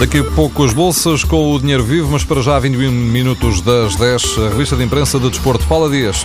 Daqui 0.00 0.20
a 0.20 0.24
pouco 0.24 0.64
as 0.64 0.72
bolsas 0.72 1.24
com 1.24 1.52
o 1.52 1.60
dinheiro 1.60 1.84
vivo, 1.84 2.10
mas 2.10 2.24
para 2.24 2.40
já 2.40 2.58
21 2.58 2.90
minutos 2.90 3.60
das 3.60 3.96
10, 3.96 4.38
a 4.38 4.48
revista 4.48 4.74
de 4.74 4.82
imprensa 4.82 5.20
de 5.20 5.28
Desporto. 5.28 5.66
Paula 5.66 5.90
Dias. 5.90 6.24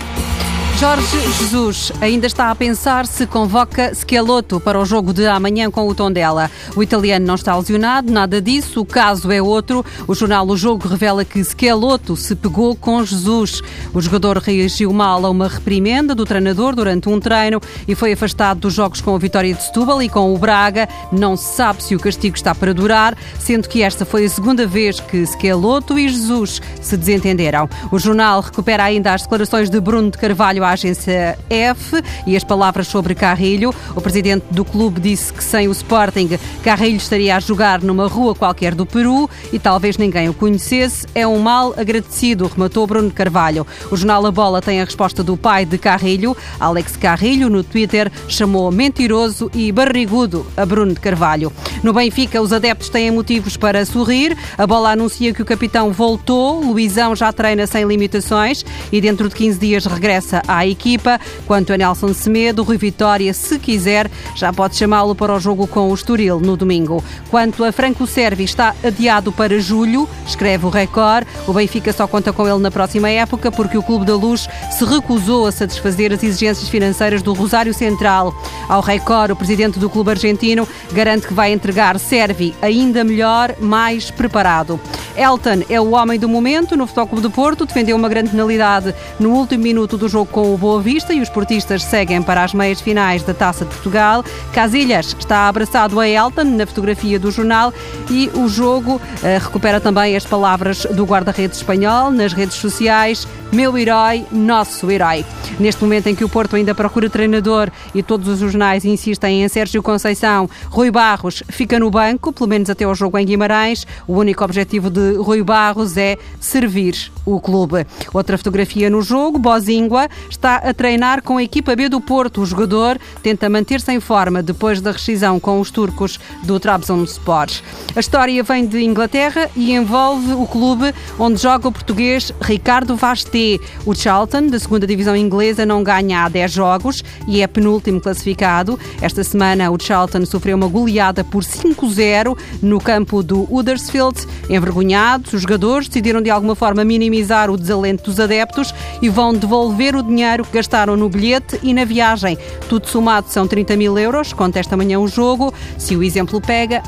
Jorge 0.77 1.21
Jesus 1.39 1.93
ainda 2.01 2.27
está 2.27 2.51
a 2.51 2.55
pensar 2.55 3.05
se 3.05 3.25
convoca 3.25 3.93
Schelotto 3.95 4.59
para 4.59 4.77
o 4.77 4.83
jogo 4.83 5.13
de 5.13 5.25
amanhã 5.25 5.71
com 5.71 5.87
o 5.87 5.95
Tondela. 5.95 6.51
O 6.75 6.83
italiano 6.83 7.25
não 7.25 7.35
está 7.35 7.55
lesionado, 7.55 8.11
nada 8.11 8.41
disso, 8.41 8.81
o 8.81 8.85
caso 8.85 9.31
é 9.31 9.41
outro. 9.41 9.85
O 10.05 10.13
jornal 10.13 10.45
O 10.45 10.57
Jogo 10.57 10.85
revela 10.85 11.23
que 11.23 11.41
Schelotto 11.41 12.17
se 12.17 12.35
pegou 12.35 12.75
com 12.75 13.05
Jesus. 13.05 13.61
O 13.93 14.01
jogador 14.01 14.37
reagiu 14.39 14.91
mal 14.91 15.25
a 15.25 15.29
uma 15.29 15.47
reprimenda 15.47 16.13
do 16.13 16.25
treinador 16.25 16.75
durante 16.75 17.07
um 17.07 17.21
treino 17.21 17.61
e 17.87 17.95
foi 17.95 18.11
afastado 18.11 18.59
dos 18.59 18.73
jogos 18.73 18.99
com 18.99 19.15
a 19.15 19.17
vitória 19.17 19.53
de 19.53 19.63
Setúbal 19.63 20.03
e 20.03 20.09
com 20.09 20.35
o 20.35 20.37
Braga. 20.37 20.89
Não 21.09 21.37
se 21.37 21.55
sabe 21.55 21.83
se 21.83 21.95
o 21.95 21.99
castigo 21.99 22.35
está 22.35 22.53
para 22.53 22.73
durar, 22.73 23.17
sendo 23.39 23.69
que 23.69 23.81
esta 23.81 24.03
foi 24.03 24.25
a 24.25 24.29
segunda 24.29 24.67
vez 24.67 24.99
que 24.99 25.25
Schelotto 25.25 25.97
e 25.97 26.09
Jesus 26.09 26.61
se 26.81 26.97
desentenderam. 26.97 27.69
O 27.93 27.97
jornal 27.97 28.41
recupera 28.41 28.83
ainda 28.83 29.13
as 29.13 29.21
declarações 29.21 29.69
de 29.69 29.79
Bruno 29.79 30.11
de 30.11 30.17
Carvalho 30.17 30.64
à 30.65 30.71
agência 30.71 31.37
F 31.49 32.01
e 32.27 32.35
as 32.35 32.43
palavras 32.43 32.87
sobre 32.87 33.15
Carrilho. 33.15 33.73
O 33.95 34.01
presidente 34.01 34.45
do 34.51 34.65
clube 34.65 34.99
disse 34.99 35.31
que 35.31 35.43
sem 35.43 35.67
o 35.67 35.71
Sporting, 35.71 36.37
Carrilho 36.63 36.97
estaria 36.97 37.35
a 37.35 37.39
jogar 37.39 37.81
numa 37.81 38.07
rua 38.07 38.35
qualquer 38.35 38.75
do 38.75 38.85
Peru 38.85 39.29
e 39.53 39.59
talvez 39.59 39.97
ninguém 39.97 40.27
o 40.27 40.33
conhecesse. 40.33 41.07
É 41.13 41.25
um 41.25 41.39
mal 41.39 41.73
agradecido, 41.77 42.47
rematou 42.47 42.85
Bruno 42.87 43.11
Carvalho. 43.11 43.65
O 43.91 43.95
jornal 43.95 44.25
A 44.25 44.31
Bola 44.31 44.61
tem 44.61 44.81
a 44.81 44.85
resposta 44.85 45.23
do 45.23 45.37
pai 45.37 45.65
de 45.65 45.77
Carrilho, 45.77 46.35
Alex 46.59 46.97
Carrilho, 46.97 47.49
no 47.49 47.63
Twitter, 47.63 48.11
chamou 48.27 48.71
mentiroso 48.71 49.49
e 49.53 49.71
barrigudo 49.71 50.45
a 50.57 50.65
Bruno 50.65 50.93
de 50.93 50.99
Carvalho. 50.99 51.51
No 51.83 51.93
Benfica, 51.93 52.41
os 52.41 52.51
adeptos 52.51 52.89
têm 52.89 53.11
motivos 53.11 53.57
para 53.57 53.85
sorrir. 53.85 54.37
A 54.57 54.65
bola 54.65 54.91
anuncia 54.91 55.33
que 55.33 55.41
o 55.41 55.45
capitão 55.45 55.91
voltou. 55.91 56.61
Luizão 56.61 57.15
já 57.15 57.31
treina 57.31 57.67
sem 57.67 57.85
limitações 57.85 58.65
e 58.91 59.01
dentro 59.01 59.29
de 59.29 59.35
15 59.35 59.59
dias 59.59 59.85
regressa 59.85 60.41
à 60.47 60.54
à 60.57 60.65
equipa. 60.67 61.19
Quanto 61.45 61.73
a 61.73 61.77
Nelson 61.77 62.13
Semedo, 62.13 62.63
Rui 62.63 62.77
Vitória, 62.77 63.33
se 63.33 63.59
quiser, 63.59 64.09
já 64.35 64.51
pode 64.51 64.75
chamá-lo 64.75 65.15
para 65.15 65.33
o 65.33 65.39
jogo 65.39 65.67
com 65.67 65.89
o 65.89 65.93
Estoril 65.93 66.39
no 66.39 66.57
domingo. 66.57 67.03
Quanto 67.29 67.63
a 67.63 67.71
Franco 67.71 68.07
Servi, 68.07 68.43
está 68.43 68.75
adiado 68.83 69.31
para 69.31 69.59
julho, 69.59 70.07
escreve 70.25 70.65
o 70.65 70.69
Record. 70.69 71.27
O 71.47 71.53
Benfica 71.53 71.91
só 71.93 72.07
conta 72.07 72.31
com 72.33 72.47
ele 72.47 72.59
na 72.59 72.71
próxima 72.71 73.09
época 73.09 73.51
porque 73.51 73.77
o 73.77 73.83
Clube 73.83 74.05
da 74.05 74.15
Luz 74.15 74.47
se 74.71 74.85
recusou 74.85 75.47
a 75.47 75.51
satisfazer 75.51 76.11
as 76.11 76.23
exigências 76.23 76.69
financeiras 76.69 77.21
do 77.21 77.33
Rosário 77.33 77.73
Central. 77.73 78.33
Ao 78.67 78.81
Record, 78.81 79.31
o 79.31 79.35
presidente 79.35 79.79
do 79.79 79.89
clube 79.89 80.11
argentino 80.11 80.67
garante 80.91 81.27
que 81.27 81.33
vai 81.33 81.51
entregar 81.51 81.99
Servi 81.99 82.55
ainda 82.61 83.03
melhor, 83.03 83.55
mais 83.59 84.11
preparado. 84.11 84.79
Elton 85.15 85.63
é 85.69 85.79
o 85.79 85.91
homem 85.91 86.19
do 86.19 86.27
momento 86.27 86.75
no 86.75 86.85
Futebol 86.85 87.07
Clube 87.07 87.23
do 87.23 87.31
Porto, 87.31 87.65
defendeu 87.65 87.95
uma 87.95 88.09
grande 88.09 88.31
penalidade 88.31 88.93
no 89.19 89.29
último 89.29 89.63
minuto 89.63 89.97
do 89.97 90.09
jogo 90.09 90.29
com 90.29 90.44
o 90.53 90.57
Boa 90.57 90.81
Vista 90.81 91.13
e 91.13 91.21
os 91.21 91.29
portistas 91.29 91.83
seguem 91.83 92.21
para 92.21 92.43
as 92.43 92.53
meias 92.53 92.79
finais 92.79 93.23
da 93.23 93.33
Taça 93.33 93.65
de 93.65 93.71
Portugal. 93.71 94.23
Casilhas 94.53 95.15
está 95.17 95.47
abraçado 95.47 95.99
a 95.99 96.07
Elton 96.07 96.43
na 96.43 96.65
fotografia 96.65 97.19
do 97.19 97.31
jornal 97.31 97.73
e 98.09 98.29
o 98.35 98.47
jogo 98.47 98.95
uh, 98.95 99.01
recupera 99.41 99.79
também 99.79 100.15
as 100.15 100.25
palavras 100.25 100.85
do 100.85 101.05
guarda-redes 101.05 101.57
espanhol 101.57 102.11
nas 102.11 102.33
redes 102.33 102.55
sociais. 102.55 103.27
Meu 103.51 103.77
herói, 103.77 104.25
nosso 104.31 104.91
herói. 104.91 105.23
Neste 105.59 105.81
momento 105.81 106.07
em 106.07 106.15
que 106.15 106.25
o 106.25 106.29
Porto 106.29 106.55
ainda 106.55 106.75
procura 106.75 107.09
treinador 107.09 107.71
e 107.93 108.03
todos 108.03 108.27
os 108.27 108.39
jornais 108.39 108.83
insistem 108.83 109.43
em 109.43 109.47
Sérgio 109.47 109.81
Conceição, 109.81 110.49
Rui 110.69 110.91
Barros 110.91 111.41
fica 111.47 111.79
no 111.79 111.89
banco, 111.89 112.33
pelo 112.33 112.49
menos 112.49 112.69
até 112.69 112.85
o 112.85 112.93
jogo 112.93 113.17
em 113.17 113.25
Guimarães. 113.25 113.87
O 114.07 114.17
único 114.17 114.43
objetivo 114.43 114.89
de 114.89 115.13
Rui 115.15 115.41
Barros 115.41 115.95
é 115.95 116.17
servir 116.39 117.11
o 117.25 117.39
clube. 117.39 117.85
Outra 118.13 118.37
fotografia 118.37 118.89
no 118.89 119.01
jogo, 119.01 119.39
Bozingua 119.39 120.09
está 120.35 120.57
a 120.57 120.73
treinar 120.73 121.21
com 121.23 121.37
a 121.37 121.43
equipa 121.43 121.75
B 121.75 121.89
do 121.89 121.99
Porto. 121.99 122.41
O 122.41 122.45
jogador 122.45 122.99
tenta 123.23 123.49
manter-se 123.49 123.91
em 123.91 123.99
forma 123.99 124.43
depois 124.43 124.81
da 124.81 124.91
rescisão 124.91 125.39
com 125.39 125.59
os 125.59 125.71
turcos 125.71 126.19
do 126.43 126.59
Trabzonspor. 126.59 127.47
A 127.95 127.99
história 127.99 128.43
vem 128.43 128.65
de 128.65 128.83
Inglaterra 128.83 129.49
e 129.55 129.73
envolve 129.73 130.33
o 130.33 130.45
clube 130.45 130.93
onde 131.17 131.41
joga 131.41 131.67
o 131.67 131.71
português 131.71 132.31
Ricardo 132.41 132.95
Vasté. 132.95 133.57
O 133.85 133.95
Charlton, 133.95 134.47
da 134.47 134.59
segunda 134.59 134.85
divisão 134.85 135.15
inglesa, 135.15 135.65
não 135.65 135.83
ganha 135.83 136.23
há 136.23 136.29
10 136.29 136.51
jogos 136.51 137.03
e 137.27 137.41
é 137.41 137.47
penúltimo 137.47 138.01
classificado. 138.01 138.79
Esta 139.01 139.23
semana 139.23 139.71
o 139.71 139.79
Charlton 139.81 140.25
sofreu 140.25 140.57
uma 140.57 140.67
goleada 140.67 141.23
por 141.23 141.43
5-0 141.43 142.37
no 142.61 142.79
campo 142.79 143.23
do 143.23 143.47
Huddersfield. 143.53 144.27
Envergonhados, 144.49 145.33
os 145.33 145.41
jogadores 145.41 145.87
decidiram 145.87 146.21
de 146.21 146.29
alguma 146.29 146.55
forma 146.55 146.83
minimizar 146.83 147.49
o 147.49 147.57
desalento 147.57 148.03
dos 148.05 148.19
adeptos 148.19 148.73
e 149.01 149.09
vão 149.09 149.33
devolver 149.33 149.95
o 149.95 150.03
dinheiro 150.25 150.43
que 150.43 150.51
gastaram 150.51 150.97
no 150.97 151.07
bilhete 151.07 151.59
e 151.61 151.73
na 151.73 151.85
viagem. 151.85 152.37
Tudo 152.67 152.87
somado 152.87 153.27
são 153.29 153.47
30 153.47 153.77
mil 153.77 153.97
euros. 153.97 154.33
Conta 154.33 154.59
esta 154.59 154.75
manhã 154.75 154.99
o 154.99 155.07
jogo. 155.07 155.53
Se 155.77 155.95
o 155.95 156.03
exemplo 156.03 156.41
pega. 156.41 156.81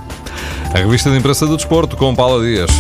A 0.74 0.80
revista 0.80 1.10
de 1.12 1.18
imprensa 1.18 1.46
do 1.46 1.56
desporto 1.56 1.96
com 1.96 2.16
Paula 2.16 2.44
Dias. 2.44 2.72